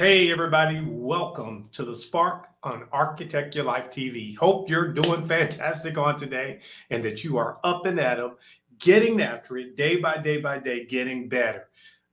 [0.00, 4.34] Hey, everybody, welcome to the Spark on Architect Your Life TV.
[4.34, 8.36] Hope you're doing fantastic on today and that you are up and at at 'em,
[8.78, 11.68] getting after it day by day by day, getting better.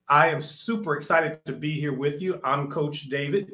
[0.10, 2.42] I am super excited to be here with you.
[2.44, 3.54] I'm Coach David,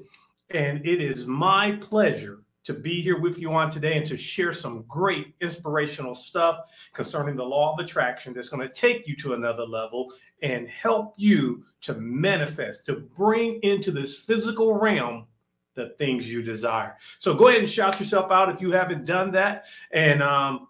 [0.50, 4.54] and it is my pleasure to be here with you on today and to share
[4.54, 6.60] some great inspirational stuff
[6.94, 10.12] concerning the law of attraction that's going to take you to another level
[10.42, 15.26] and help you to manifest, to bring into this physical realm
[15.76, 16.98] the things you desire.
[17.20, 19.66] So go ahead and shout yourself out if you haven't done that.
[19.92, 20.68] And um,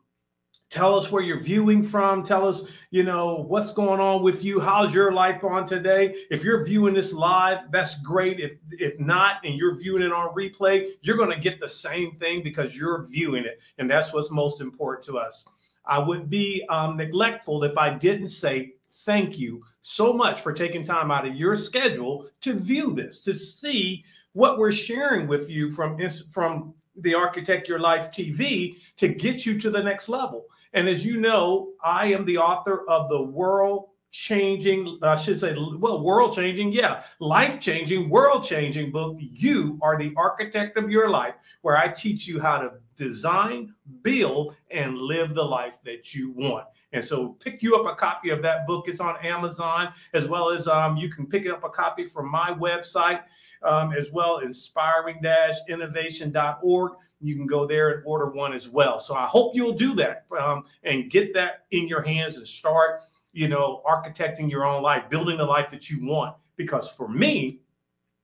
[0.73, 2.23] Tell us where you're viewing from.
[2.23, 4.59] Tell us, you know, what's going on with you.
[4.59, 6.15] How's your life on today?
[6.31, 8.39] If you're viewing this live, that's great.
[8.39, 12.15] If if not, and you're viewing it on replay, you're going to get the same
[12.15, 15.43] thing because you're viewing it, and that's what's most important to us.
[15.85, 18.73] I would be um, neglectful if I didn't say
[19.05, 23.35] thank you so much for taking time out of your schedule to view this, to
[23.35, 25.99] see what we're sharing with you from
[26.31, 30.45] from the Architect Your Life TV to get you to the next level.
[30.73, 35.55] And as you know, I am the author of the world changing, I should say,
[35.79, 39.17] well, world changing, yeah, life changing, world changing book.
[39.19, 44.55] You are the architect of your life, where I teach you how to design, build,
[44.69, 46.65] and live the life that you want.
[46.93, 48.85] And so pick you up a copy of that book.
[48.87, 52.51] It's on Amazon, as well as um, you can pick up a copy from my
[52.51, 53.21] website,
[53.65, 56.91] um, as well, inspiring-innovation.org
[57.23, 58.99] you can go there and order one as well.
[58.99, 62.99] So I hope you'll do that um, and get that in your hands and start,
[63.31, 66.35] you know, architecting your own life, building the life that you want.
[66.57, 67.61] Because for me,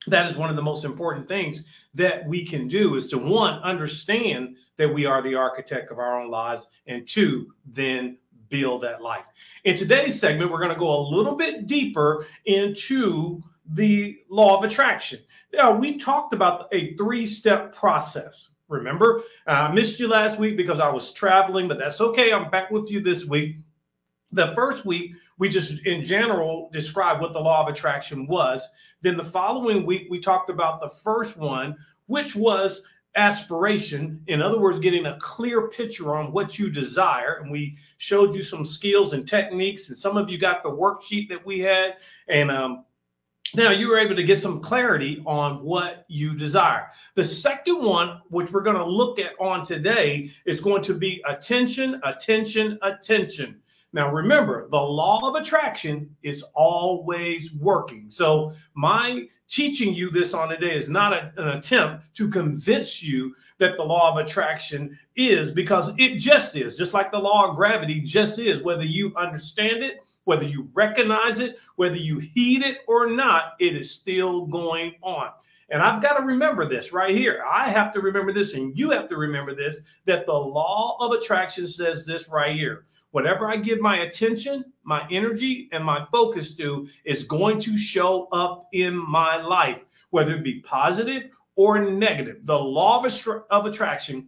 [0.08, 3.62] that is one of the most important things that we can do is to one,
[3.64, 8.18] understand that we are the architect of our own lives, and two, then
[8.50, 9.26] build that life.
[9.64, 13.42] In today's segment, we're going to go a little bit deeper into
[13.74, 15.20] the law of attraction.
[15.54, 18.50] Now, we talked about a three step process.
[18.68, 22.32] Remember, uh, I missed you last week because I was traveling, but that's okay.
[22.32, 23.58] I'm back with you this week.
[24.32, 28.62] The first week, we just in general described what the law of attraction was.
[29.02, 32.82] Then the following week, we talked about the first one, which was
[33.16, 34.22] aspiration.
[34.28, 37.40] In other words, getting a clear picture on what you desire.
[37.42, 39.90] And we showed you some skills and techniques.
[39.90, 41.96] And some of you got the worksheet that we had.
[42.28, 42.86] And um,
[43.56, 46.88] now you were able to get some clarity on what you desire.
[47.16, 51.24] The second one, which we're going to look at on today, is going to be
[51.28, 53.60] attention, attention, attention.
[53.92, 58.06] Now remember, the law of attraction is always working.
[58.10, 63.36] So my teaching you this on today is not a, an attempt to convince you
[63.58, 67.56] that the law of attraction is because it just is, just like the law of
[67.56, 72.78] gravity just is, whether you understand it whether you recognize it, whether you heed it
[72.88, 75.30] or not, it is still going on.
[75.72, 77.44] And I've got to remember this right here.
[77.52, 81.14] I have to remember this, and you have to remember this that the law of
[81.14, 82.86] attraction says this right here.
[83.10, 88.28] Whatever I give my attention, my energy, and my focus to is going to show
[88.32, 89.82] up in my life,
[90.12, 91.24] whether it be positive
[91.56, 92.46] or negative.
[92.46, 93.04] The law
[93.50, 94.28] of, attraction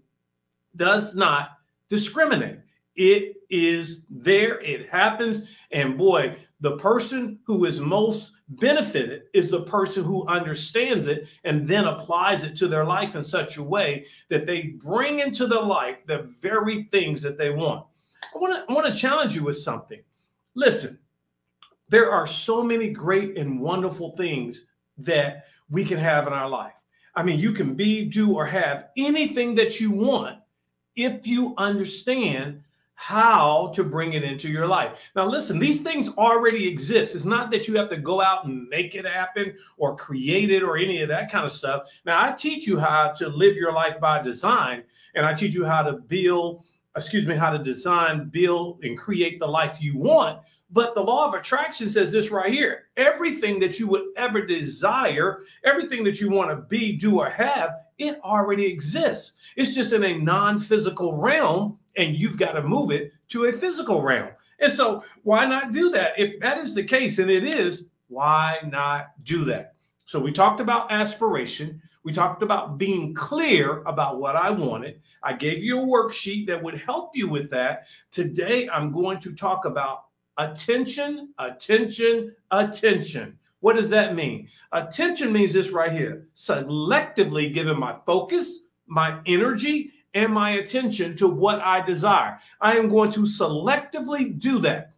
[0.76, 1.60] does not
[1.90, 2.58] discriminate.
[2.96, 5.44] It is there, it happens.
[5.72, 11.68] And boy, the person who is most benefited is the person who understands it and
[11.68, 15.62] then applies it to their life in such a way that they bring into their
[15.62, 17.86] life the very things that they want.
[18.36, 20.02] I want to I want to challenge you with something.
[20.54, 21.00] Listen,
[21.90, 24.64] there are so many great and wonderful things
[24.98, 26.74] that we can have in our life.
[27.16, 30.40] I mean, you can be, do, or have anything that you want
[30.96, 32.62] if you understand
[33.02, 34.92] how to bring it into your life.
[35.16, 37.16] Now, listen, these things already exist.
[37.16, 40.62] It's not that you have to go out and make it happen or create it
[40.62, 41.86] or any of that kind of stuff.
[42.06, 44.84] Now, I teach you how to live your life by design,
[45.16, 46.64] and I teach you how to build,
[46.96, 50.40] excuse me, how to design, build, and create the life you want.
[50.70, 55.40] But the law of attraction says this right here everything that you would ever desire,
[55.66, 59.32] everything that you want to be, do, or have, it already exists.
[59.56, 63.52] It's just in a non physical realm and you've got to move it to a
[63.52, 64.30] physical realm.
[64.60, 66.14] And so, why not do that?
[66.18, 69.76] If that is the case, and it is, why not do that?
[70.06, 71.82] So, we talked about aspiration.
[72.04, 75.02] We talked about being clear about what I wanted.
[75.24, 77.86] I gave you a worksheet that would help you with that.
[78.12, 80.06] Today, I'm going to talk about
[80.38, 83.38] attention, attention, attention.
[83.60, 84.50] What does that mean?
[84.72, 91.28] Attention means this right here selectively giving my focus, my energy, and my attention to
[91.28, 92.40] what I desire.
[92.60, 94.94] I am going to selectively do that.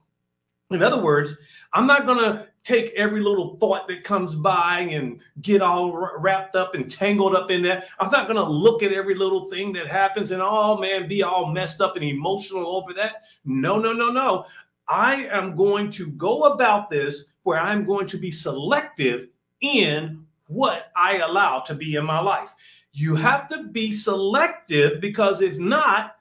[0.71, 1.33] In other words,
[1.73, 6.55] I'm not going to take every little thought that comes by and get all wrapped
[6.55, 7.85] up and tangled up in that.
[7.99, 11.23] I'm not going to look at every little thing that happens and, oh man, be
[11.23, 13.23] all messed up and emotional over that.
[13.45, 14.45] No, no, no, no.
[14.87, 19.27] I am going to go about this where I'm going to be selective
[19.61, 22.49] in what I allow to be in my life.
[22.93, 26.15] You have to be selective because if not,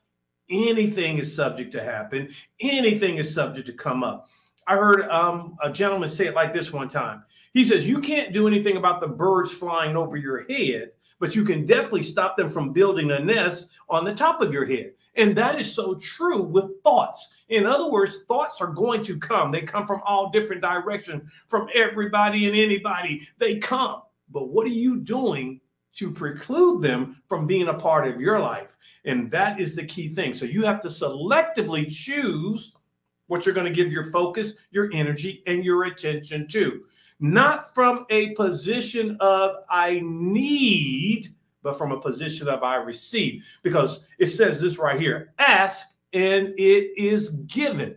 [0.51, 2.31] anything is subject to happen,
[2.61, 4.27] anything is subject to come up.
[4.67, 7.25] I heard um, a gentleman say it like this one time.
[7.53, 11.45] He says, You can't do anything about the birds flying over your head, but you
[11.45, 14.93] can definitely stop them from building a nest on the top of your head.
[15.17, 17.29] And that is so true with thoughts.
[17.51, 19.53] In other words, thoughts are going to come.
[19.53, 23.29] They come from all different directions, from everybody and anybody.
[23.39, 24.03] They come.
[24.31, 25.61] But what are you doing
[25.97, 28.77] to preclude them from being a part of your life?
[29.05, 30.33] And that is the key thing.
[30.33, 32.73] So you have to selectively choose
[33.27, 36.83] what you're going to give your focus, your energy, and your attention to.
[37.21, 43.43] Not from a position of I need, but from a position of I receive.
[43.63, 47.97] Because it says this right here ask and it is given.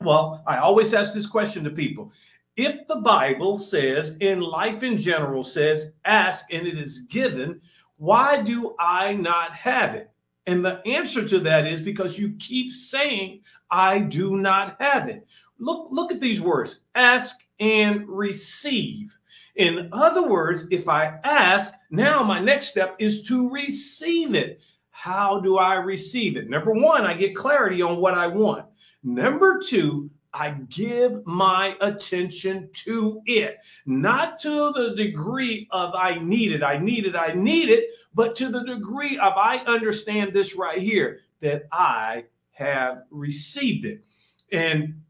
[0.00, 2.12] Well, I always ask this question to people.
[2.56, 7.60] If the Bible says, in life in general, says, ask and it is given,
[7.96, 10.10] why do I not have it?
[10.46, 13.40] And the answer to that is because you keep saying,
[13.70, 15.26] I do not have it.
[15.58, 19.16] Look, look at these words ask and receive.
[19.56, 24.60] In other words, if I ask, now my next step is to receive it.
[24.90, 26.50] How do I receive it?
[26.50, 28.66] Number one, I get clarity on what I want.
[29.04, 36.52] Number two, I give my attention to it, not to the degree of I need
[36.52, 37.84] it, I need it, I need it,
[38.14, 44.04] but to the degree of I understand this right here that I have received it.
[44.52, 45.02] And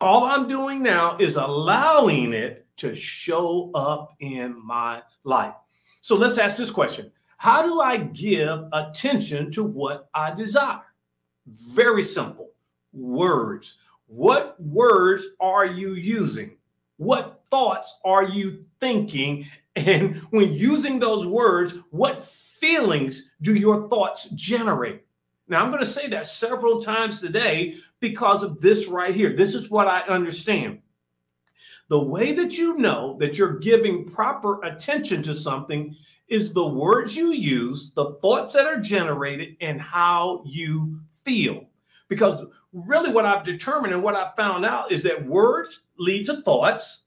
[0.00, 5.54] all I'm doing now is allowing it to show up in my life.
[6.02, 10.82] So let's ask this question How do I give attention to what I desire?
[11.46, 12.50] Very simple
[12.92, 13.74] words.
[14.10, 16.56] What words are you using?
[16.96, 19.46] What thoughts are you thinking?
[19.76, 22.26] And when using those words, what
[22.60, 25.04] feelings do your thoughts generate?
[25.46, 29.36] Now, I'm going to say that several times today because of this right here.
[29.36, 30.80] This is what I understand.
[31.86, 35.94] The way that you know that you're giving proper attention to something
[36.26, 41.69] is the words you use, the thoughts that are generated, and how you feel.
[42.10, 46.42] Because really, what I've determined and what I found out is that words lead to
[46.42, 47.02] thoughts,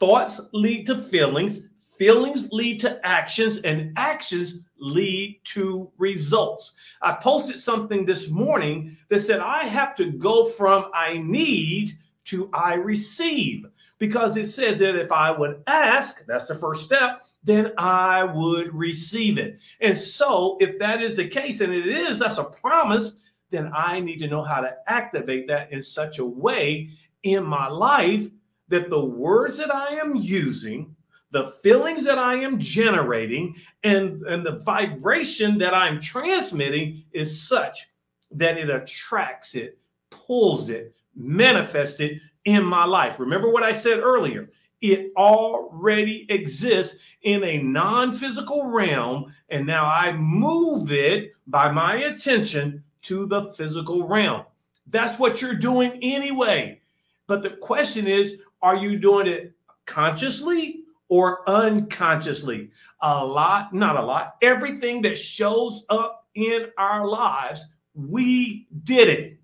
[0.00, 1.60] thoughts lead to feelings,
[1.98, 6.72] feelings lead to actions, and actions lead to results.
[7.02, 12.48] I posted something this morning that said I have to go from I need to
[12.54, 13.66] I receive
[13.98, 18.74] because it says that if I would ask, that's the first step, then I would
[18.74, 19.58] receive it.
[19.82, 23.12] And so, if that is the case, and it is, that's a promise,
[23.50, 26.90] then I need to know how to activate that in such a way
[27.22, 28.26] in my life
[28.68, 30.94] that the words that I am using,
[31.30, 37.86] the feelings that I am generating, and, and the vibration that I'm transmitting is such
[38.32, 39.78] that it attracts it,
[40.10, 42.12] pulls it, manifests it
[42.44, 43.18] in my life.
[43.18, 44.50] Remember what I said earlier.
[44.80, 51.96] It already exists in a non physical realm, and now I move it by my
[51.96, 54.44] attention to the physical realm.
[54.88, 56.80] That's what you're doing anyway.
[57.26, 59.52] But the question is are you doing it
[59.86, 62.70] consciously or unconsciously?
[63.02, 67.64] A lot, not a lot, everything that shows up in our lives,
[67.94, 69.38] we did it.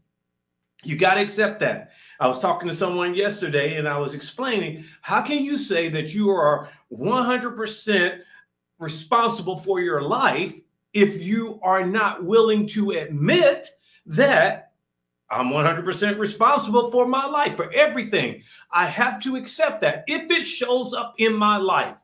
[0.83, 1.91] You got to accept that.
[2.21, 6.15] I was talking to someone yesterday and I was explaining how can you say that
[6.15, 8.19] you are 100%
[8.79, 10.55] responsible for your life
[10.95, 13.71] if you are not willing to admit
[14.07, 14.73] that
[15.31, 18.43] I'm 100% responsible for my life, for everything.
[18.71, 20.05] I have to accept that.
[20.07, 21.97] If it shows up in my life,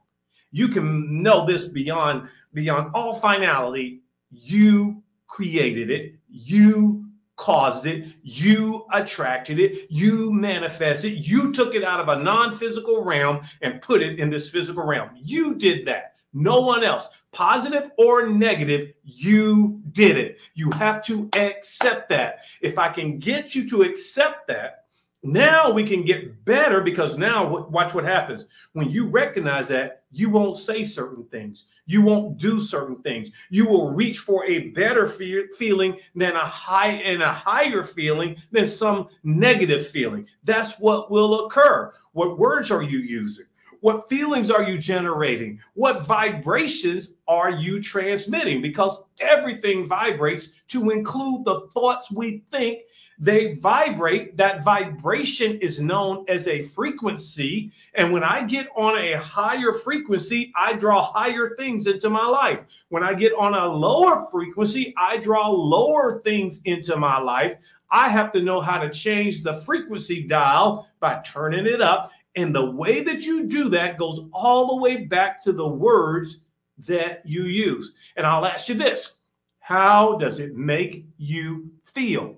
[0.50, 4.02] you can know this beyond beyond all finality.
[4.30, 6.14] You created it.
[6.28, 7.04] You
[7.36, 8.08] caused it.
[8.22, 9.90] You attracted it.
[9.90, 11.26] You manifested.
[11.26, 15.10] You took it out of a non-physical realm and put it in this physical realm.
[15.14, 16.16] You did that.
[16.32, 20.38] No one else positive or negative, you did it.
[20.54, 22.40] You have to accept that.
[22.60, 24.84] If I can get you to accept that,
[25.22, 28.46] now we can get better because now watch what happens.
[28.72, 31.66] When you recognize that, you won't say certain things.
[31.84, 33.28] You won't do certain things.
[33.50, 38.36] You will reach for a better fe feeling than a high and a higher feeling
[38.50, 40.26] than some negative feeling.
[40.44, 41.92] That's what will occur.
[42.12, 43.44] What words are you using?
[43.80, 45.60] What feelings are you generating?
[45.74, 48.60] What vibrations are you transmitting?
[48.60, 52.80] Because everything vibrates to include the thoughts we think
[53.22, 54.38] they vibrate.
[54.38, 57.70] That vibration is known as a frequency.
[57.94, 62.60] And when I get on a higher frequency, I draw higher things into my life.
[62.88, 67.58] When I get on a lower frequency, I draw lower things into my life.
[67.90, 72.12] I have to know how to change the frequency dial by turning it up.
[72.40, 76.38] And the way that you do that goes all the way back to the words
[76.86, 77.92] that you use.
[78.16, 79.10] And I'll ask you this
[79.58, 82.36] How does it make you feel?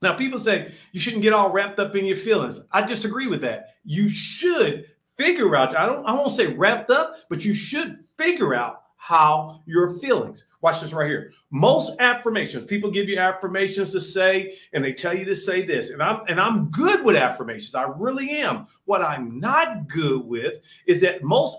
[0.00, 2.60] Now, people say you shouldn't get all wrapped up in your feelings.
[2.70, 3.70] I disagree with that.
[3.84, 4.84] You should
[5.16, 9.60] figure out, I don't I won't say wrapped up, but you should figure out how
[9.66, 10.44] your feelings.
[10.62, 11.30] Watch this right here.
[11.50, 15.90] Most affirmations, people give you affirmations to say, and they tell you to say this.
[15.90, 17.74] And I'm and I'm good with affirmations.
[17.74, 18.66] I really am.
[18.86, 20.54] What I'm not good with
[20.86, 21.58] is that most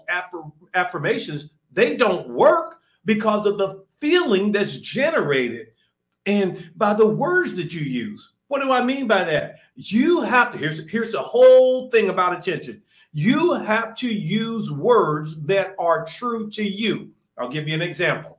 [0.74, 5.68] affirmations they don't work because of the feeling that's generated
[6.26, 8.28] and by the words that you use.
[8.48, 9.58] What do I mean by that?
[9.76, 12.82] You have to, here's, here's the whole thing about attention.
[13.14, 17.12] You have to use words that are true to you.
[17.38, 18.38] I'll give you an example.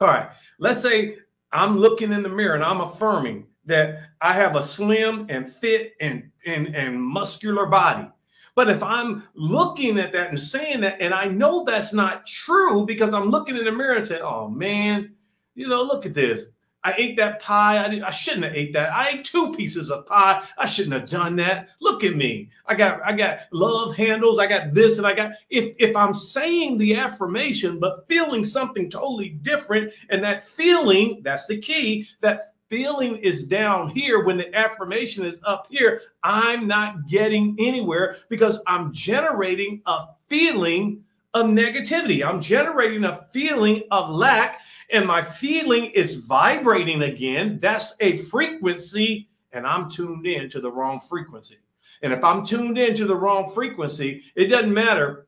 [0.00, 1.16] All right, let's say
[1.52, 5.92] I'm looking in the mirror and I'm affirming that I have a slim and fit
[6.00, 8.08] and, and, and muscular body.
[8.54, 12.84] But if I'm looking at that and saying that, and I know that's not true
[12.84, 15.14] because I'm looking in the mirror and saying, oh man,
[15.54, 16.44] you know, look at this.
[16.84, 17.76] I ate that pie.
[17.76, 18.92] I, I, shouldn't have ate that.
[18.92, 20.44] I ate two pieces of pie.
[20.58, 21.68] I shouldn't have done that.
[21.80, 22.50] Look at me.
[22.66, 24.38] I got I got love handles.
[24.38, 28.90] I got this and I got if if I'm saying the affirmation but feeling something
[28.90, 34.54] totally different and that feeling, that's the key, that feeling is down here when the
[34.56, 42.24] affirmation is up here, I'm not getting anywhere because I'm generating a feeling of negativity.
[42.24, 44.60] I'm generating a feeling of lack,
[44.90, 47.58] and my feeling is vibrating again.
[47.60, 51.58] That's a frequency, and I'm tuned in to the wrong frequency.
[52.02, 55.26] And if I'm tuned into the wrong frequency, it doesn't matter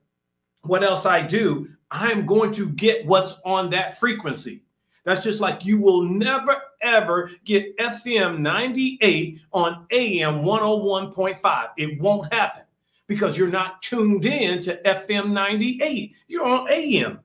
[0.62, 4.62] what else I do, I'm going to get what's on that frequency.
[5.04, 11.68] That's just like you will never ever get FM 98 on AM 101.5.
[11.76, 12.63] It won't happen
[13.06, 16.12] because you're not tuned in to FM 98.
[16.28, 17.20] You're on AM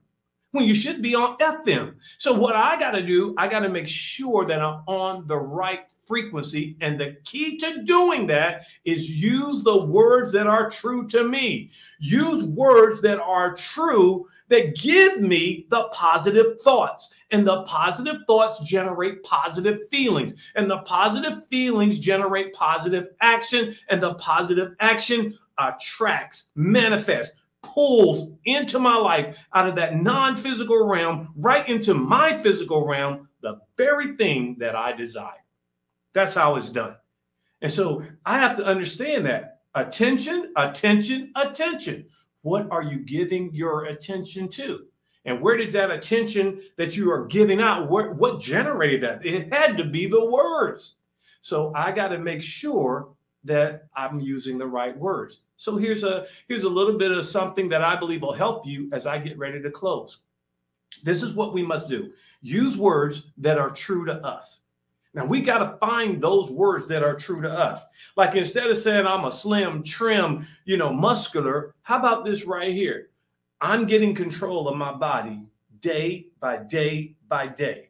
[0.51, 1.95] when you should be on FM.
[2.17, 5.38] So, what I got to do, I got to make sure that I'm on the
[5.38, 6.75] right frequency.
[6.81, 11.71] And the key to doing that is use the words that are true to me.
[12.00, 17.09] Use words that are true that give me the positive thoughts.
[17.31, 20.33] And the positive thoughts generate positive feelings.
[20.55, 23.75] And the positive feelings generate positive action.
[23.89, 30.85] And the positive action attracts, manifests, pulls into my life out of that non physical
[30.85, 35.43] realm right into my physical realm the very thing that I desire.
[36.13, 36.95] That's how it's done.
[37.61, 42.05] And so I have to understand that attention, attention, attention.
[42.41, 44.85] What are you giving your attention to?
[45.25, 49.25] And where did that attention that you are giving out, what, what generated that?
[49.25, 50.95] It had to be the words.
[51.41, 53.09] So I got to make sure
[53.43, 55.39] that I'm using the right words.
[55.58, 58.89] So here's a here's a little bit of something that I believe will help you
[58.93, 60.19] as I get ready to close.
[61.03, 62.12] This is what we must do.
[62.41, 64.60] Use words that are true to us.
[65.13, 67.81] Now we got to find those words that are true to us.
[68.15, 72.74] Like instead of saying I'm a slim, trim, you know, muscular, how about this right
[72.74, 73.10] here?
[73.62, 75.43] I'm getting control of my body
[75.81, 77.89] day by day by day.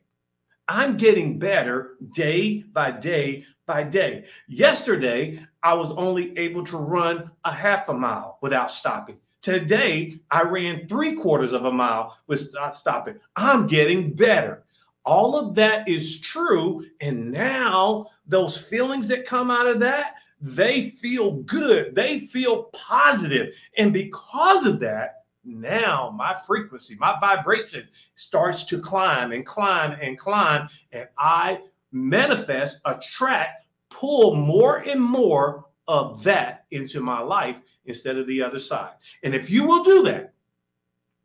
[0.67, 4.25] I'm getting better day by day by day.
[4.47, 9.17] Yesterday, I was only able to run a half a mile without stopping.
[9.43, 13.19] Today, I ran three quarters of a mile without uh, stopping.
[13.35, 14.63] I'm getting better.
[15.05, 16.83] All of that is true.
[16.99, 21.93] And now, those feelings that come out of that, they feel good.
[21.93, 23.53] They feel positive.
[23.77, 30.17] And because of that, now my frequency, my vibration starts to climb and climb and
[30.17, 30.69] climb.
[30.91, 31.59] And I
[31.91, 37.55] manifest, attract, pull more and more of that into my life
[37.85, 38.93] instead of the other side.
[39.23, 40.33] And if you will do that,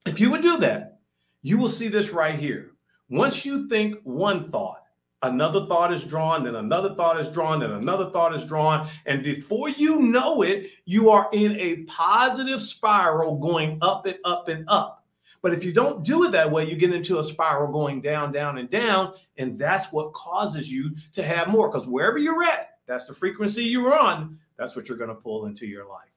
[0.07, 0.99] if you would do that,
[1.43, 2.73] you will see this right here.
[3.11, 4.83] Once you think one thought,
[5.23, 8.89] another thought is drawn, then another thought is drawn, then another thought is drawn.
[9.07, 14.49] And before you know it, you are in a positive spiral going up and up
[14.49, 15.04] and up.
[15.45, 18.33] But if you don't do it that way, you get into a spiral going down,
[18.33, 19.13] down, and down.
[19.37, 21.71] And that's what causes you to have more.
[21.71, 24.39] Because wherever you're at, that's the frequency you're on.
[24.57, 26.09] That's what you're going to pull into your life.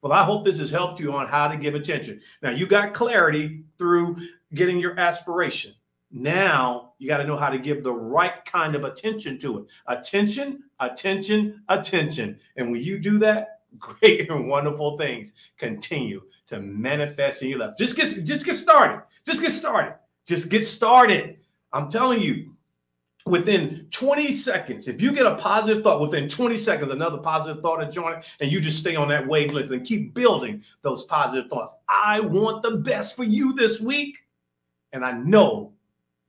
[0.00, 2.20] Well, I hope this has helped you on how to give attention.
[2.40, 4.16] Now, you got clarity through
[4.54, 5.74] getting your aspiration.
[6.12, 9.64] Now, you got to know how to give the right kind of attention to it.
[9.88, 12.38] Attention, attention, attention.
[12.56, 17.74] And when you do that, great and wonderful things continue to manifest in your life.
[17.78, 19.02] Just get just get started.
[19.26, 19.94] Just get started.
[20.26, 21.38] Just get started.
[21.72, 22.54] I'm telling you,
[23.26, 27.78] within 20 seconds, if you get a positive thought within 20 seconds, another positive thought
[27.78, 31.50] to join, it, and you just stay on that wavelength and keep building those positive
[31.50, 31.74] thoughts.
[31.88, 34.18] I want the best for you this week,
[34.92, 35.72] and I know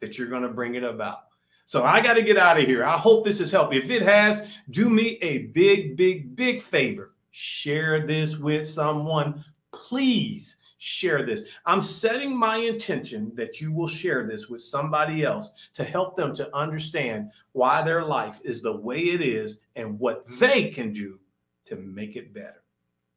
[0.01, 1.19] that you're going to bring it about.
[1.67, 2.83] So I got to get out of here.
[2.83, 3.75] I hope this has helped.
[3.75, 4.41] If it has,
[4.71, 7.13] do me a big, big, big favor.
[7.31, 9.43] Share this with someone.
[9.71, 11.41] Please share this.
[11.65, 16.33] I'm setting my intention that you will share this with somebody else to help them
[16.37, 21.19] to understand why their life is the way it is and what they can do
[21.65, 22.63] to make it better.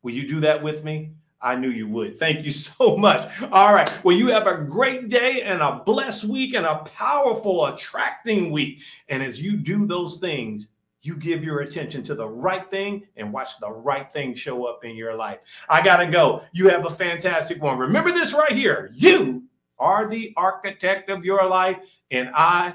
[0.03, 1.13] Will you do that with me?
[1.41, 2.19] I knew you would.
[2.19, 3.31] Thank you so much.
[3.51, 3.91] All right.
[4.05, 8.81] Well, you have a great day and a blessed week and a powerful, attracting week.
[9.09, 10.69] And as you do those things,
[11.03, 14.85] you give your attention to the right thing and watch the right thing show up
[14.85, 15.39] in your life.
[15.69, 16.43] I got to go.
[16.53, 17.79] You have a fantastic one.
[17.79, 18.91] Remember this right here.
[18.95, 19.45] You
[19.79, 21.77] are the architect of your life,
[22.11, 22.75] and I,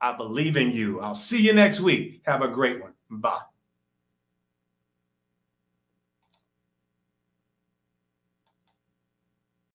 [0.00, 1.00] I believe in you.
[1.00, 2.20] I'll see you next week.
[2.26, 2.92] Have a great one.
[3.10, 3.40] Bye.